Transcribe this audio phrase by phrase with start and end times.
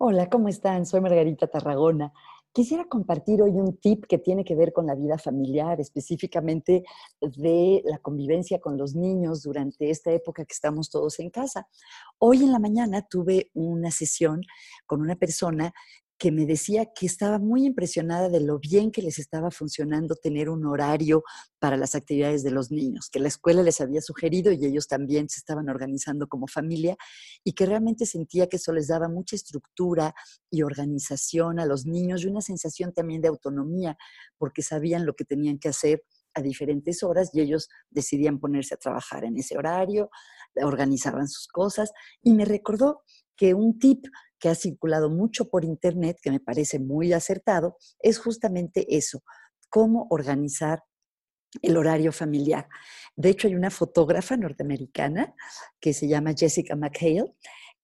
[0.00, 0.86] Hola, ¿cómo están?
[0.86, 2.12] Soy Margarita Tarragona.
[2.52, 6.84] Quisiera compartir hoy un tip que tiene que ver con la vida familiar, específicamente
[7.20, 11.66] de la convivencia con los niños durante esta época que estamos todos en casa.
[12.18, 14.42] Hoy en la mañana tuve una sesión
[14.86, 15.74] con una persona
[16.18, 20.50] que me decía que estaba muy impresionada de lo bien que les estaba funcionando tener
[20.50, 21.22] un horario
[21.60, 25.28] para las actividades de los niños, que la escuela les había sugerido y ellos también
[25.28, 26.96] se estaban organizando como familia
[27.44, 30.12] y que realmente sentía que eso les daba mucha estructura
[30.50, 33.96] y organización a los niños y una sensación también de autonomía,
[34.38, 36.02] porque sabían lo que tenían que hacer
[36.34, 40.10] a diferentes horas y ellos decidían ponerse a trabajar en ese horario,
[40.56, 41.92] organizaban sus cosas
[42.22, 43.02] y me recordó
[43.36, 44.04] que un tip
[44.38, 49.22] que ha circulado mucho por internet, que me parece muy acertado, es justamente eso,
[49.68, 50.82] cómo organizar
[51.62, 52.68] el horario familiar.
[53.16, 55.34] De hecho, hay una fotógrafa norteamericana
[55.80, 57.34] que se llama Jessica McHale,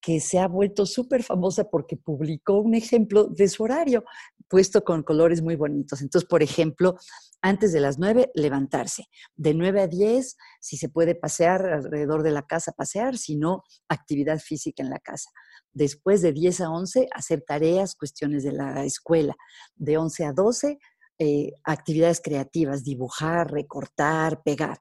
[0.04, 4.04] que se ha vuelto súper famosa porque publicó un ejemplo de su horario
[4.48, 6.02] puesto con colores muy bonitos.
[6.02, 6.96] Entonces, por ejemplo,
[7.40, 9.04] antes de las 9, levantarse.
[9.34, 13.62] De 9 a 10, si se puede pasear alrededor de la casa, pasear, si no,
[13.88, 15.30] actividad física en la casa.
[15.72, 19.34] Después de 10 a 11, hacer tareas, cuestiones de la escuela.
[19.74, 20.78] De 11 a 12,
[21.18, 24.78] eh, actividades creativas, dibujar, recortar, pegar.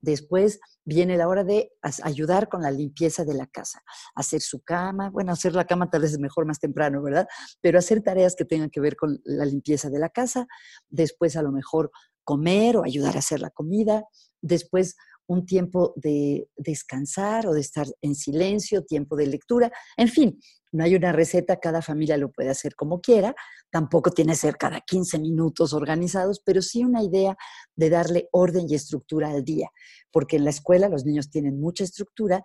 [0.00, 3.82] Después viene la hora de ayudar con la limpieza de la casa,
[4.14, 7.26] hacer su cama, bueno, hacer la cama tal vez es mejor más temprano, ¿verdad?
[7.60, 10.46] Pero hacer tareas que tengan que ver con la limpieza de la casa,
[10.88, 11.90] después a lo mejor
[12.24, 14.04] comer o ayudar a hacer la comida,
[14.42, 14.96] después
[15.28, 20.38] un tiempo de descansar o de estar en silencio, tiempo de lectura, en fin,
[20.72, 23.34] no hay una receta, cada familia lo puede hacer como quiera,
[23.70, 27.36] tampoco tiene que ser cada 15 minutos organizados, pero sí una idea
[27.74, 29.70] de darle orden y estructura al día,
[30.12, 32.42] porque en la escuela los niños tienen mucha estructura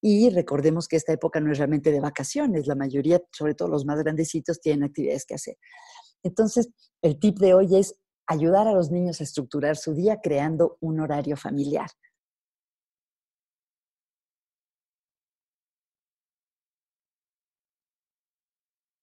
[0.00, 3.84] y recordemos que esta época no es realmente de vacaciones, la mayoría, sobre todo los
[3.84, 5.56] más grandecitos, tienen actividades que hacer.
[6.22, 6.68] Entonces,
[7.02, 7.94] el tip de hoy es
[8.26, 11.88] ayudar a los niños a estructurar su día creando un horario familiar.